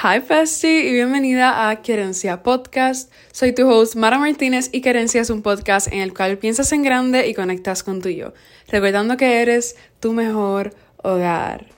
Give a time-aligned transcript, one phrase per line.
[0.00, 3.12] Hi Festi y bienvenida a Querencia Podcast.
[3.32, 6.84] Soy tu host Mara Martínez y Querencia es un podcast en el cual piensas en
[6.84, 8.32] grande y conectas con tu yo,
[8.68, 10.72] recordando que eres tu mejor
[11.02, 11.77] hogar.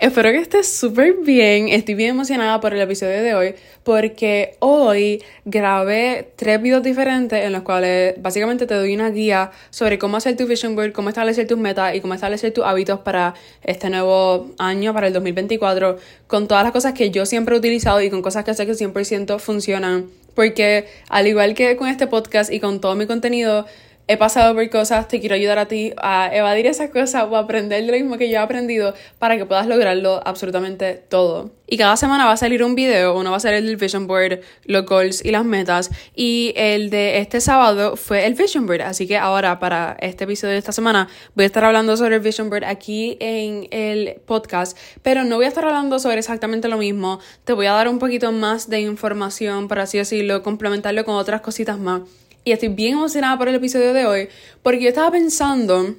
[0.00, 1.68] Espero que estés súper bien.
[1.68, 3.54] Estoy bien emocionada por el episodio de hoy
[3.84, 9.98] porque hoy grabé tres videos diferentes en los cuales básicamente te doy una guía sobre
[9.98, 13.34] cómo hacer tu vision board, cómo establecer tus metas y cómo establecer tus hábitos para
[13.62, 18.00] este nuevo año, para el 2024, con todas las cosas que yo siempre he utilizado
[18.00, 20.06] y con cosas que sé que 100% funcionan.
[20.34, 23.66] Porque al igual que con este podcast y con todo mi contenido,
[24.10, 27.84] he pasado por cosas, te quiero ayudar a ti a evadir esas cosas o aprender
[27.84, 31.52] lo mismo que yo he aprendido para que puedas lograrlo absolutamente todo.
[31.68, 34.08] Y cada semana va a salir un video, uno va a ser el del Vision
[34.08, 38.82] Board, los goals y las metas, y el de este sábado fue el Vision Board,
[38.82, 42.20] así que ahora para este episodio de esta semana voy a estar hablando sobre el
[42.20, 46.78] Vision Board aquí en el podcast, pero no voy a estar hablando sobre exactamente lo
[46.78, 51.14] mismo, te voy a dar un poquito más de información, por así decirlo, complementarlo con
[51.14, 52.00] otras cositas más
[52.44, 54.28] y estoy bien emocionada por el episodio de hoy
[54.62, 55.96] porque yo estaba pensando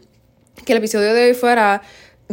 [0.65, 1.81] que el episodio de hoy fuera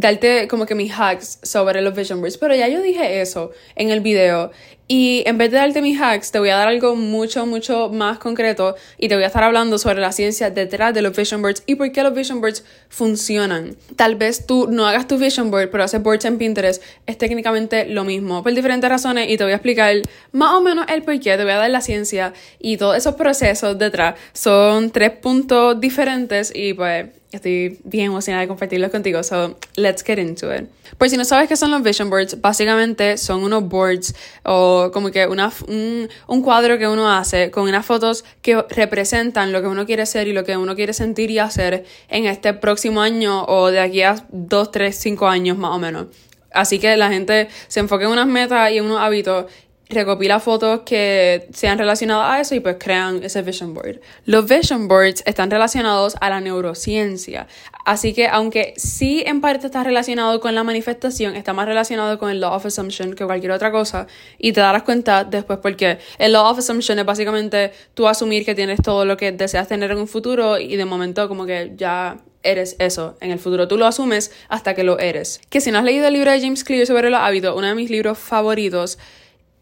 [0.00, 3.91] darte como que mis hacks sobre los vision boards, pero ya yo dije eso en
[3.91, 4.50] el video
[4.91, 8.19] y en vez de darte mis hacks, te voy a dar algo mucho, mucho más
[8.19, 11.62] concreto y te voy a estar hablando sobre la ciencia detrás de los vision boards
[11.66, 13.76] y por qué los vision boards funcionan.
[13.96, 17.84] Tal vez tú no hagas tu vision board, pero haces boards en Pinterest, es técnicamente
[17.84, 19.94] lo mismo, por diferentes razones y te voy a explicar
[20.32, 23.14] más o menos el por qué, te voy a dar la ciencia y todos esos
[23.14, 24.14] procesos detrás.
[24.32, 30.18] Son tres puntos diferentes y pues Estoy bien emocionada de compartirlos contigo, so let's get
[30.18, 30.64] into it.
[30.96, 35.10] Por si no sabes qué son los vision boards, básicamente son unos boards o como
[35.10, 39.68] que una, un, un cuadro que uno hace con unas fotos que representan lo que
[39.68, 43.44] uno quiere ser y lo que uno quiere sentir y hacer en este próximo año
[43.44, 46.06] o de aquí a 2, 3, 5 años más o menos.
[46.50, 49.47] Así que la gente se enfoque en unas metas y en unos hábitos
[49.88, 54.00] recopila fotos que sean relacionadas a eso y pues crean ese vision board.
[54.26, 57.47] Los vision boards están relacionados a la neurociencia,
[57.84, 62.31] así que aunque sí en parte está relacionado con la manifestación, está más relacionado con
[62.31, 64.06] el law of assumption que cualquier otra cosa
[64.38, 68.54] y te darás cuenta después porque el law of assumption es básicamente tú asumir que
[68.54, 72.19] tienes todo lo que deseas tener en un futuro y de momento como que ya
[72.43, 73.69] eres eso en el futuro.
[73.69, 75.41] Tú lo asumes hasta que lo eres.
[75.50, 77.75] Que si no has leído el libro de James Clear sobre los hábitos, uno de
[77.75, 78.98] mis libros favoritos,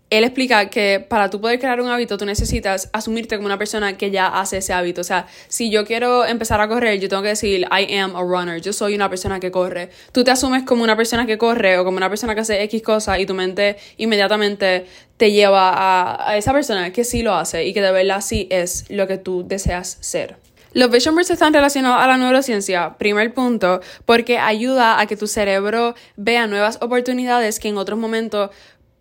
[0.08, 3.96] él explica que para tú poder crear un hábito, tú necesitas asumirte como una persona
[3.96, 5.00] que ya hace ese hábito.
[5.00, 8.22] O sea, si yo quiero empezar a correr, yo tengo que decir, I am a
[8.22, 9.90] runner, yo soy una persona que corre.
[10.12, 12.82] Tú te asumes como una persona que corre o como una persona que hace X
[12.82, 14.86] cosas y tu mente inmediatamente
[15.16, 18.46] te lleva a, a esa persona que sí lo hace y que de verdad sí
[18.50, 20.36] es lo que tú deseas ser.
[20.76, 25.26] Los vision boards están relacionados a la neurociencia, primer punto, porque ayuda a que tu
[25.26, 28.50] cerebro vea nuevas oportunidades que en otros momentos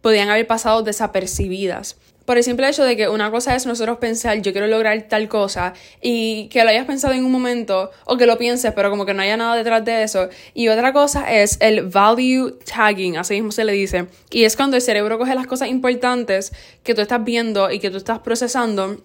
[0.05, 1.95] podían haber pasado desapercibidas.
[2.25, 5.27] Por el simple hecho de que una cosa es nosotros pensar, yo quiero lograr tal
[5.27, 9.07] cosa, y que lo hayas pensado en un momento, o que lo pienses, pero como
[9.07, 10.29] que no haya nada detrás de eso.
[10.53, 14.05] Y otra cosa es el value tagging, así mismo se le dice.
[14.29, 17.89] Y es cuando el cerebro coge las cosas importantes que tú estás viendo y que
[17.89, 18.97] tú estás procesando.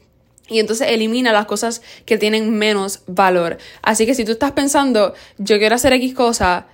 [0.50, 3.56] Y entonces elimina las cosas que tienen menos valor.
[3.80, 6.66] Así que si tú estás pensando, yo quiero hacer X cosa,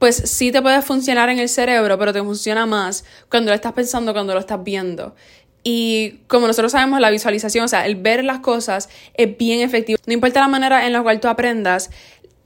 [0.00, 3.74] pues sí te puede funcionar en el cerebro, pero te funciona más cuando lo estás
[3.74, 5.14] pensando, cuando lo estás viendo.
[5.62, 10.00] Y como nosotros sabemos, la visualización, o sea, el ver las cosas es bien efectivo.
[10.06, 11.90] No importa la manera en la cual tú aprendas,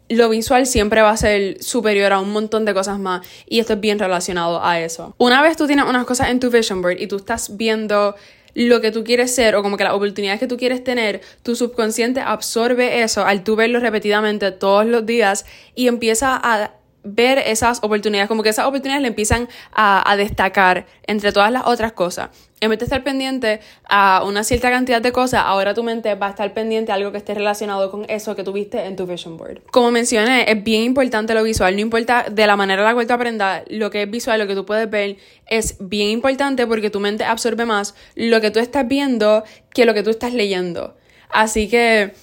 [0.09, 3.75] lo visual siempre va a ser superior a un montón de cosas más y esto
[3.75, 5.15] es bien relacionado a eso.
[5.19, 8.17] Una vez tú tienes unas cosas en tu vision board y tú estás viendo
[8.55, 11.55] lo que tú quieres ser o como que las oportunidades que tú quieres tener, tu
[11.55, 16.73] subconsciente absorbe eso al tú verlo repetidamente todos los días y empieza a
[17.05, 21.93] ver esas oportunidades, como que esas oportunidades le empiezan a, destacar entre todas las otras
[21.93, 22.31] cosas.
[22.61, 26.29] En vez de estar pendiente a una cierta cantidad de cosas, ahora tu mente va
[26.29, 29.37] a estar pendiente a algo que esté relacionado con eso que tuviste en tu vision
[29.37, 29.63] board.
[29.71, 33.07] Como mencioné, es bien importante lo visual, no importa de la manera en la cual
[33.07, 35.17] tú aprendas, lo que es visual, lo que tú puedes ver,
[35.47, 39.93] es bien importante porque tu mente absorbe más lo que tú estás viendo que lo
[39.93, 40.97] que tú estás leyendo.
[41.29, 42.15] Así que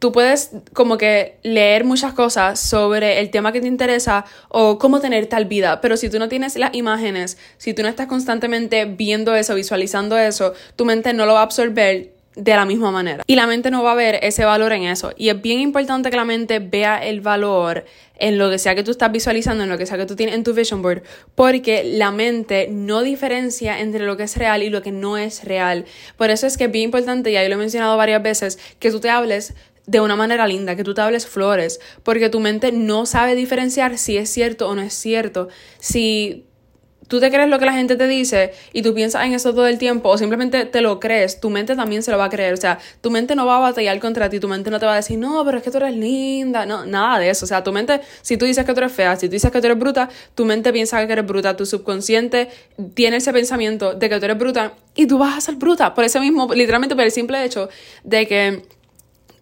[0.00, 4.98] tú puedes como que leer muchas cosas sobre el tema que te interesa o cómo
[4.98, 8.86] tener tal vida, pero si tú no tienes las imágenes, si tú no estás constantemente
[8.86, 13.22] viendo eso, visualizando eso, tu mente no lo va a absorber de la misma manera.
[13.26, 15.12] Y la mente no va a ver ese valor en eso.
[15.16, 17.84] Y es bien importante que la mente vea el valor
[18.18, 20.34] en lo que sea que tú estás visualizando, en lo que sea que tú tienes
[20.34, 21.02] en tu vision board,
[21.34, 25.44] porque la mente no diferencia entre lo que es real y lo que no es
[25.44, 25.86] real.
[26.16, 28.90] Por eso es que es bien importante, y ahí lo he mencionado varias veces, que
[28.90, 29.54] tú te hables
[29.86, 33.98] de una manera linda, que tú te hables flores, porque tu mente no sabe diferenciar
[33.98, 35.48] si es cierto o no es cierto.
[35.78, 36.46] Si
[37.10, 39.66] tú te crees lo que la gente te dice y tú piensas en eso todo
[39.66, 42.54] el tiempo o simplemente te lo crees, tu mente también se lo va a creer.
[42.54, 44.92] O sea, tu mente no va a batallar contra ti, tu mente no te va
[44.92, 47.44] a decir, no, pero es que tú eres linda, no, nada de eso.
[47.44, 49.60] O sea, tu mente, si tú dices que tú eres fea, si tú dices que
[49.60, 52.48] tú eres bruta, tu mente piensa que eres bruta, tu subconsciente
[52.94, 56.04] tiene ese pensamiento de que tú eres bruta y tú vas a ser bruta por
[56.04, 57.68] ese mismo, literalmente por el simple hecho
[58.04, 58.62] de que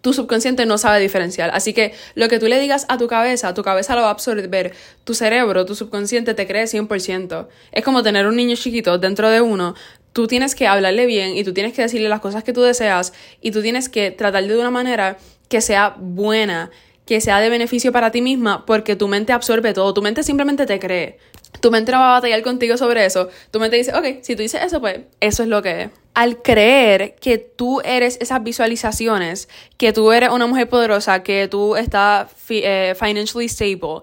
[0.01, 1.51] tu subconsciente no sabe diferenciar.
[1.53, 4.11] Así que lo que tú le digas a tu cabeza, tu cabeza lo va a
[4.11, 4.73] absorber.
[5.03, 7.47] Tu cerebro, tu subconsciente te cree 100%.
[7.71, 9.75] Es como tener un niño chiquito dentro de uno.
[10.13, 13.13] Tú tienes que hablarle bien y tú tienes que decirle las cosas que tú deseas
[13.41, 15.17] y tú tienes que tratarle de una manera
[15.49, 16.71] que sea buena,
[17.05, 19.93] que sea de beneficio para ti misma, porque tu mente absorbe todo.
[19.93, 21.17] Tu mente simplemente te cree.
[21.59, 23.29] Tu mente no va a batallar contigo sobre eso.
[23.51, 25.89] Tu mente dice, ok, si tú dices eso, pues eso es lo que es.
[26.19, 31.77] Al creer que tú eres esas visualizaciones, que tú eres una mujer poderosa, que tú
[31.77, 34.01] estás eh, financially stable,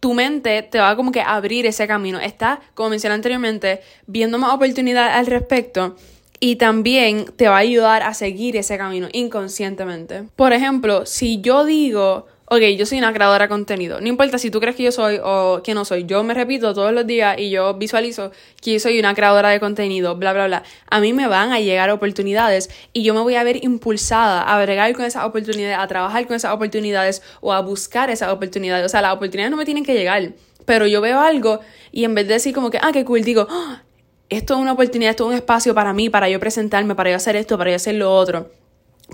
[0.00, 2.18] tu mente te va como que abrir ese camino.
[2.18, 5.94] Está, como mencioné anteriormente, viendo más oportunidad al respecto
[6.40, 10.24] y también te va a ayudar a seguir ese camino inconscientemente.
[10.34, 13.98] Por ejemplo, si yo digo, ok, yo soy una creadora de contenido.
[14.02, 16.04] No importa si tú crees que yo soy o que no soy.
[16.04, 20.16] Yo me repito todos los días y yo visualizo que soy una creadora de contenido,
[20.16, 20.62] bla, bla, bla.
[20.90, 24.62] A mí me van a llegar oportunidades y yo me voy a ver impulsada a
[24.62, 28.84] bregar con esas oportunidades, a trabajar con esas oportunidades o a buscar esas oportunidades.
[28.84, 30.32] O sea, las oportunidades no me tienen que llegar.
[30.66, 31.60] Pero yo veo algo
[31.90, 33.82] y en vez de decir como que, ah, qué cool, digo, ah,
[34.28, 37.16] esto es una oportunidad, esto es un espacio para mí, para yo presentarme, para yo
[37.16, 38.50] hacer esto, para yo hacer lo otro.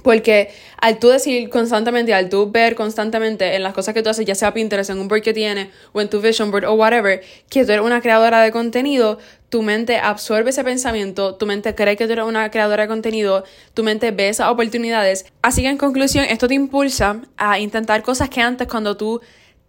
[0.03, 0.51] Porque
[0.81, 4.35] al tú decir constantemente, al tú ver constantemente en las cosas que tú haces, ya
[4.35, 7.65] sea Pinterest, en un board que tienes, o en tu vision board, o whatever, que
[7.65, 9.19] tú eres una creadora de contenido,
[9.49, 13.45] tu mente absorbe ese pensamiento, tu mente cree que tú eres una creadora de contenido,
[13.75, 15.27] tu mente ve esas oportunidades.
[15.43, 19.21] Así que en conclusión, esto te impulsa a intentar cosas que antes cuando tú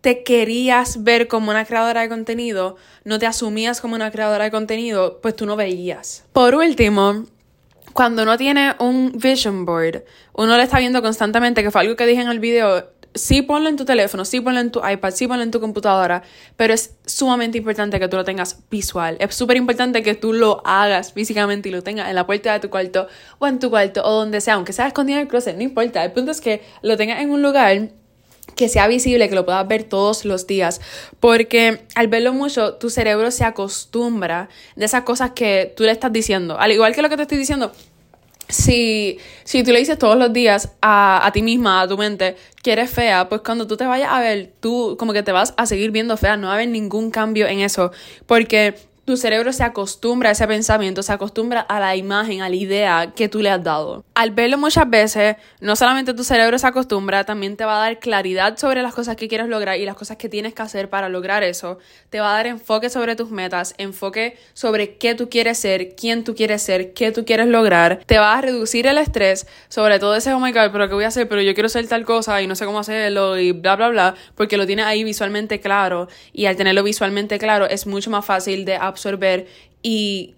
[0.02, 4.52] te querías ver como una creadora de contenido, no te asumías como una creadora de
[4.52, 6.24] contenido, pues tú no veías.
[6.32, 7.26] Por último,
[7.94, 10.04] cuando uno tiene un vision board,
[10.34, 13.70] uno le está viendo constantemente, que fue algo que dije en el video, sí ponlo
[13.70, 16.24] en tu teléfono, sí ponlo en tu iPad, sí ponlo en tu computadora,
[16.56, 19.18] pero es sumamente importante que tú lo tengas visual.
[19.20, 22.60] Es súper importante que tú lo hagas físicamente y lo tengas en la puerta de
[22.60, 23.08] tu cuarto
[23.40, 26.04] o en tu cuarto o donde sea, aunque sea escondido en el closet, no importa.
[26.04, 27.90] El punto es que lo tengas en un lugar
[28.56, 30.82] que sea visible, que lo puedas ver todos los días,
[31.20, 36.12] porque al verlo mucho, tu cerebro se acostumbra de esas cosas que tú le estás
[36.12, 36.60] diciendo.
[36.60, 37.72] Al igual que lo que te estoy diciendo,
[38.50, 42.36] si, si tú le dices todos los días a, a ti misma, a tu mente,
[42.64, 45.54] que eres fea, pues cuando tú te vayas a ver, tú como que te vas
[45.56, 47.92] a seguir viendo fea, no va a haber ningún cambio en eso,
[48.26, 48.76] porque
[49.10, 53.14] tu cerebro se acostumbra a ese pensamiento, se acostumbra a la imagen, a la idea
[53.16, 54.06] que tú le has dado.
[54.14, 57.98] Al verlo muchas veces, no solamente tu cerebro se acostumbra, también te va a dar
[57.98, 61.10] claridad sobre las cosas que quieres lograr y las cosas que tienes que hacer para
[61.10, 61.80] lograr eso.
[62.12, 66.24] Te va a dar enfoque sobre tus metas, enfoque sobre qué tú quieres ser, quién
[66.24, 68.02] tú quieres ser, qué tú quieres lograr.
[68.06, 71.06] Te va a reducir el estrés, sobre todo ese, oh my god, pero ¿qué voy
[71.06, 71.28] a hacer?
[71.28, 74.16] Pero yo quiero ser tal cosa y no sé cómo hacerlo y bla, bla, bla,
[74.36, 78.66] porque lo tienes ahí visualmente claro y al tenerlo visualmente claro es mucho más fácil
[78.66, 78.99] de absorber
[79.82, 80.36] y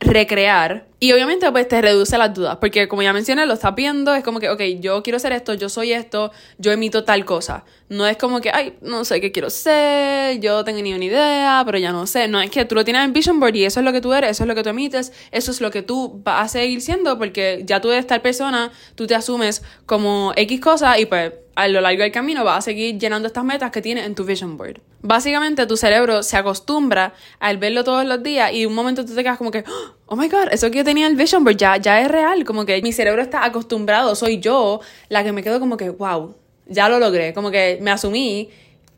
[0.00, 0.86] recrear.
[1.00, 4.24] Y obviamente pues te reduce las dudas, porque como ya mencioné, lo estás viendo, es
[4.24, 7.64] como que, ok, yo quiero ser esto, yo soy esto, yo emito tal cosa.
[7.90, 11.62] No es como que, ay, no sé qué quiero ser, yo tengo ni una idea,
[11.66, 12.28] pero ya no sé.
[12.28, 14.14] No, es que tú lo tienes en Vision Board y eso es lo que tú
[14.14, 16.80] eres, eso es lo que tú emites, eso es lo que tú vas a seguir
[16.80, 21.32] siendo, porque ya tú eres tal persona, tú te asumes como X cosa y pues
[21.54, 24.24] a lo largo del camino vas a seguir llenando estas metas que tienes en tu
[24.24, 24.80] vision board.
[25.02, 29.22] Básicamente tu cerebro se acostumbra al verlo todos los días y un momento tú te
[29.22, 29.64] quedas como que,
[30.06, 32.44] oh my god, eso que yo tenía en el vision board ya, ya es real,
[32.44, 36.34] como que mi cerebro está acostumbrado, soy yo la que me quedo como que, wow,
[36.66, 38.50] ya lo logré, como que me asumí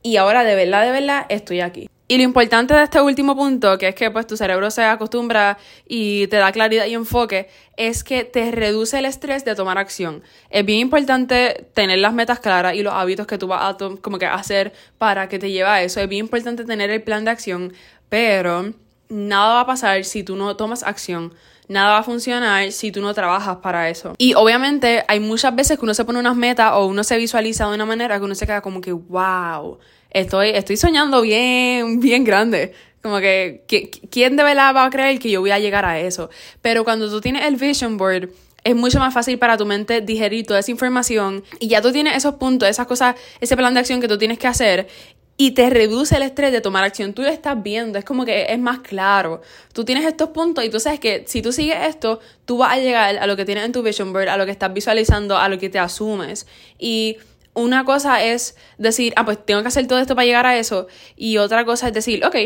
[0.03, 1.89] y ahora de verdad, de verdad estoy aquí.
[2.09, 5.59] Y lo importante de este último punto, que es que pues tu cerebro se acostumbra
[5.89, 10.23] y te da claridad y enfoque, es que te reduce el estrés de tomar acción.
[10.49, 14.19] Es bien importante tener las metas claras y los hábitos que tú vas a como
[14.19, 16.01] que hacer para que te lleve a eso.
[16.01, 17.73] Es bien importante tener el plan de acción,
[18.09, 18.73] pero
[19.09, 21.35] nada va a pasar si tú no tomas acción.
[21.69, 24.15] Nada va a funcionar si tú no trabajas para eso.
[24.19, 27.67] Y obviamente hay muchas veces que uno se pone unas metas o uno se visualiza
[27.69, 29.79] de una manera que uno se queda como que, wow,
[30.21, 32.73] estoy, estoy soñando bien, bien grande.
[33.03, 33.63] Como que,
[34.11, 36.31] ¿quién de verdad va a creer que yo voy a llegar a eso?
[36.63, 38.31] Pero cuando tú tienes el vision board,
[38.65, 42.17] es mucho más fácil para tu mente digerir toda esa información y ya tú tienes
[42.17, 44.89] esos puntos, esas cosas, ese plan de acción que tú tienes que hacer
[45.37, 47.13] y te reduce el estrés de tomar acción.
[47.13, 49.43] Tú lo estás viendo, es como que es más claro.
[49.73, 52.79] Tú tienes estos puntos y tú sabes que si tú sigues esto, tú vas a
[52.79, 55.49] llegar a lo que tienes en tu vision board, a lo que estás visualizando, a
[55.49, 56.47] lo que te asumes.
[56.79, 57.19] Y
[57.57, 60.87] una cosa es decir, ah, pues tengo que hacer todo esto para llegar a eso.
[61.17, 62.37] Y otra cosa es decir, ok,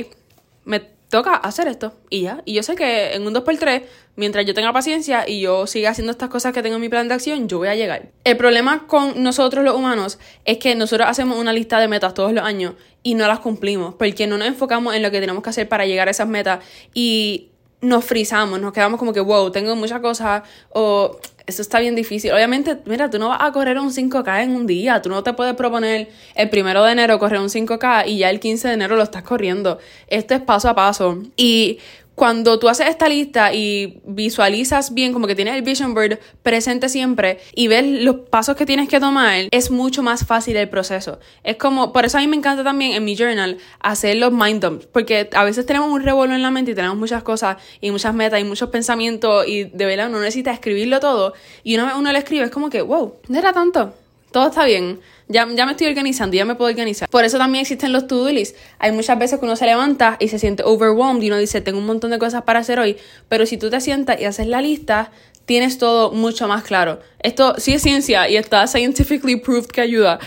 [0.65, 2.43] me toca hacer esto y ya.
[2.45, 3.83] Y yo sé que en un 2x3,
[4.15, 7.09] mientras yo tenga paciencia y yo siga haciendo estas cosas que tengo en mi plan
[7.09, 8.11] de acción, yo voy a llegar.
[8.23, 12.33] El problema con nosotros los humanos es que nosotros hacemos una lista de metas todos
[12.33, 15.51] los años y no las cumplimos porque no nos enfocamos en lo que tenemos que
[15.51, 16.65] hacer para llegar a esas metas
[16.95, 17.49] y
[17.81, 21.19] nos frizamos, nos quedamos como que, wow, tengo muchas cosas o
[21.51, 22.33] eso está bien difícil.
[22.33, 25.03] Obviamente, mira, tú no vas a correr un 5K en un día.
[25.03, 28.41] Tú no te puedes proponer el primero de enero correr un 5K y ya el
[28.41, 29.79] 15 de enero lo estás corriendo.
[30.07, 31.23] Esto es paso a paso.
[31.37, 31.79] Y
[32.15, 36.89] cuando tú haces esta lista y visualizas bien, como que tienes el vision board presente
[36.89, 41.19] siempre y ves los pasos que tienes que tomar, es mucho más fácil el proceso.
[41.45, 44.63] Es como, por eso a mí me encanta también en mi journal hacer los mind
[44.63, 47.91] dumps, porque a veces tenemos un revuelo en la mente y tenemos muchas cosas y
[47.91, 51.33] muchas metas y muchos pensamientos y de verdad uno necesita escribirlo todo
[51.65, 53.95] y una vez uno lo escribe es como que, wow, no era tanto
[54.33, 55.01] todo está bien.
[55.29, 57.09] Ya, ya me estoy organizando, ya me puedo organizar.
[57.09, 58.59] Por eso también existen los to-do lists.
[58.79, 61.79] Hay muchas veces que uno se levanta y se siente overwhelmed y uno dice, tengo
[61.79, 62.97] un montón de cosas para hacer hoy.
[63.29, 65.13] Pero si tú te sientas y haces la lista,
[65.45, 67.01] tienes todo mucho más claro.
[67.21, 70.19] Esto sí es ciencia y está scientifically proved que ayuda.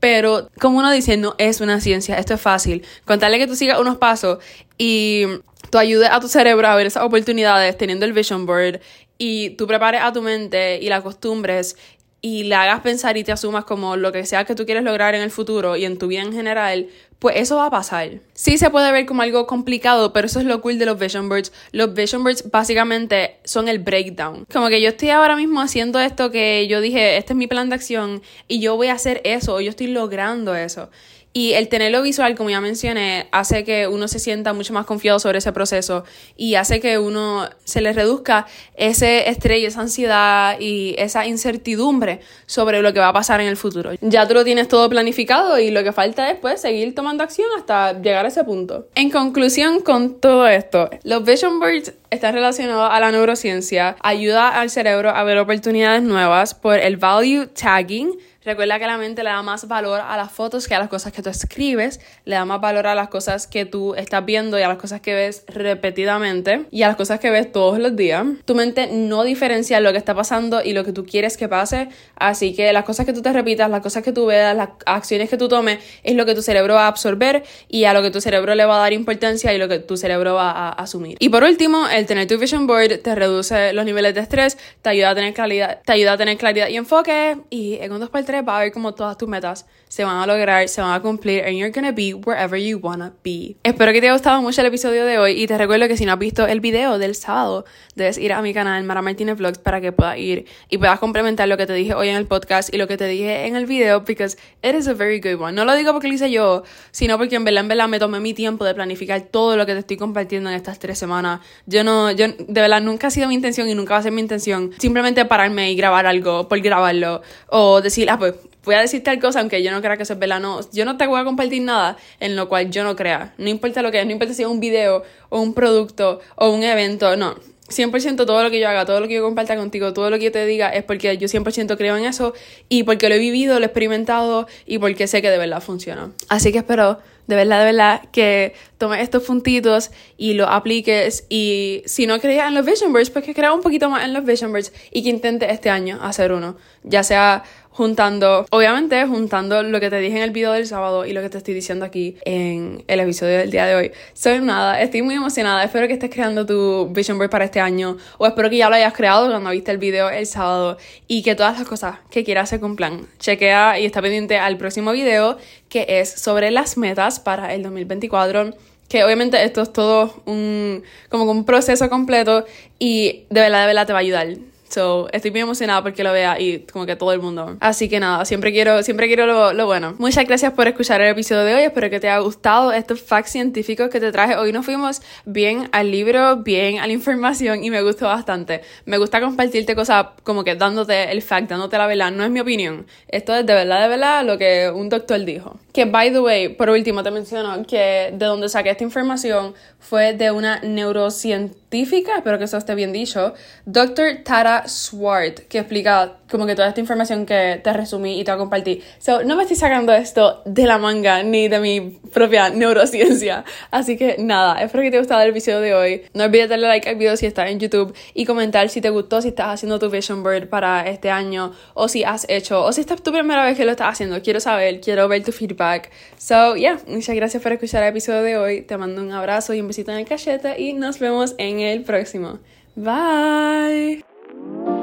[0.00, 2.84] Pero como uno dice, no es una ciencia, esto es fácil.
[3.04, 4.38] Contarle que tú sigas unos pasos
[4.76, 5.24] y
[5.70, 8.80] tú ayudes a tu cerebro a ver esas oportunidades teniendo el vision board
[9.18, 11.76] y tú prepares a tu mente y la acostumbres
[12.24, 15.16] y le hagas pensar y te asumas como lo que sea que tú quieres lograr
[15.16, 16.86] en el futuro y en tu vida en general,
[17.18, 18.20] pues eso va a pasar.
[18.32, 21.28] Sí se puede ver como algo complicado, pero eso es lo cool de los vision
[21.28, 21.52] boards.
[21.72, 24.46] Los vision boards básicamente son el breakdown.
[24.52, 27.68] Como que yo estoy ahora mismo haciendo esto que yo dije, este es mi plan
[27.68, 30.90] de acción y yo voy a hacer eso, yo estoy logrando eso.
[31.34, 35.18] Y el tenerlo visual, como ya mencioné, hace que uno se sienta mucho más confiado
[35.18, 36.04] sobre ese proceso
[36.36, 38.46] y hace que uno se le reduzca
[38.76, 43.56] ese estrés, esa ansiedad y esa incertidumbre sobre lo que va a pasar en el
[43.56, 43.92] futuro.
[44.02, 47.48] Ya tú lo tienes todo planificado y lo que falta es pues seguir tomando acción
[47.56, 48.88] hasta llegar a ese punto.
[48.94, 54.68] En conclusión con todo esto, los vision boards están relacionados a la neurociencia, ayuda al
[54.68, 59.40] cerebro a ver oportunidades nuevas por el value tagging Recuerda que la mente le da
[59.42, 62.60] más valor a las fotos que a las cosas que tú escribes, le da más
[62.60, 66.66] valor a las cosas que tú estás viendo y a las cosas que ves repetidamente
[66.72, 68.26] y a las cosas que ves todos los días.
[68.44, 71.88] Tu mente no diferencia lo que está pasando y lo que tú quieres que pase,
[72.16, 75.30] así que las cosas que tú te repitas, las cosas que tú veas, las acciones
[75.30, 78.10] que tú tomes es lo que tu cerebro va a absorber y a lo que
[78.10, 81.16] tu cerebro le va a dar importancia y lo que tu cerebro va a asumir.
[81.20, 84.90] Y por último, el tener tu vision board te reduce los niveles de estrés, te
[84.90, 88.48] ayuda a tener claridad, te ayuda a tener claridad y enfoque y en un 2
[88.48, 91.44] va a ver como todas tus metas se van a lograr, se van a cumplir
[91.44, 93.56] and you're gonna be wherever you wanna be.
[93.62, 96.06] Espero que te haya gustado mucho el episodio de hoy y te recuerdo que si
[96.06, 99.58] no has visto el video del sábado, debes ir a mi canal Mara Martínez Vlogs
[99.58, 102.72] para que puedas ir y puedas complementar lo que te dije hoy en el podcast
[102.72, 105.52] y lo que te dije en el video because it is a very good one.
[105.52, 108.18] No lo digo porque lo hice yo, sino porque en verdad, en verdad me tomé
[108.18, 111.40] mi tiempo de planificar todo lo que te estoy compartiendo en estas tres semanas.
[111.66, 114.12] Yo no, yo de verdad nunca ha sido mi intención y nunca va a ser
[114.12, 118.80] mi intención simplemente pararme y grabar algo por grabarlo o decir, ah, pues voy a
[118.80, 120.38] decir tal cosa aunque yo no crea que eso es verdad.
[120.38, 123.34] No, yo no te voy a compartir nada en lo cual yo no crea.
[123.36, 126.50] No importa lo que es, no importa si es un video o un producto o
[126.50, 127.34] un evento, no.
[127.68, 130.26] 100% todo lo que yo haga, todo lo que yo comparta contigo, todo lo que
[130.26, 132.34] yo te diga es porque yo 100% creo en eso
[132.68, 136.12] y porque lo he vivido, lo he experimentado y porque sé que de verdad funciona.
[136.28, 141.24] Así que espero de verdad, de verdad, que tomes estos puntitos y lo apliques.
[141.28, 144.12] Y si no creías en los Vision Boards, pues que crea un poquito más en
[144.12, 146.56] los Vision Boards y que intentes este año hacer uno.
[146.82, 151.12] Ya sea juntando, obviamente juntando lo que te dije en el video del sábado y
[151.12, 153.92] lo que te estoy diciendo aquí en el episodio del día de hoy.
[154.12, 157.96] Soy nada, estoy muy emocionada, espero que estés creando tu vision board para este año
[158.18, 160.76] o espero que ya lo hayas creado cuando viste el video el sábado
[161.08, 163.06] y que todas las cosas que quieras se cumplan.
[163.18, 165.38] Chequea y está pendiente al próximo video
[165.68, 168.54] que es sobre las metas para el 2024
[168.88, 172.44] que obviamente esto es todo un como un proceso completo
[172.78, 176.12] y de verdad de verdad te va a ayudar So, estoy muy emocionada porque lo
[176.12, 177.58] vea y como que todo el mundo.
[177.60, 179.94] Así que nada, siempre quiero, siempre quiero lo, lo bueno.
[179.98, 181.62] Muchas gracias por escuchar el episodio de hoy.
[181.64, 184.36] Espero que te haya gustado estos facts científicos que te traje.
[184.36, 188.62] Hoy nos fuimos bien al libro, bien a la información y me gustó bastante.
[188.86, 192.10] Me gusta compartirte cosas como que dándote el fact, dándote la verdad.
[192.10, 192.86] No es mi opinión.
[193.08, 195.58] Esto es de verdad, de verdad lo que un doctor dijo.
[195.74, 200.14] Que, by the way, por último te menciono que de donde saqué esta información fue
[200.14, 203.34] de una neurocientífica, espero que eso esté bien dicho,
[203.66, 204.22] Dr.
[204.24, 208.82] Tara Swart, que explica como que toda esta información que te resumí y te compartí.
[208.98, 211.80] So, no me estoy sacando esto de la manga ni de mi
[212.12, 213.44] propia neurociencia.
[213.70, 216.02] Así que nada, espero que te haya gustado el episodio de hoy.
[216.14, 219.20] No olvides darle like al video si estás en YouTube y comentar si te gustó,
[219.20, 222.80] si estás haciendo tu vision board para este año o si has hecho o si
[222.80, 224.22] esta es tu primera vez que lo estás haciendo.
[224.22, 225.90] Quiero saber, quiero ver tu feedback.
[226.18, 228.62] So, yeah, muchas gracias por escuchar el episodio de hoy.
[228.62, 231.82] Te mando un abrazo y un besito en el cachete y nos vemos en el
[231.82, 232.38] próximo.
[232.74, 234.11] Bye.
[234.44, 234.81] Thank you.